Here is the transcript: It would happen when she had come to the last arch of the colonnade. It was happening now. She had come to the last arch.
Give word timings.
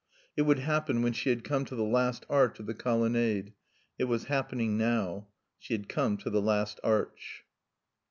It 0.35 0.41
would 0.41 0.57
happen 0.57 1.03
when 1.03 1.13
she 1.13 1.29
had 1.29 1.43
come 1.43 1.63
to 1.65 1.75
the 1.75 1.83
last 1.83 2.25
arch 2.27 2.59
of 2.59 2.65
the 2.65 2.73
colonnade. 2.73 3.53
It 3.99 4.05
was 4.05 4.23
happening 4.23 4.75
now. 4.75 5.27
She 5.59 5.75
had 5.75 5.87
come 5.87 6.17
to 6.17 6.31
the 6.31 6.41
last 6.41 6.79
arch. 6.83 7.43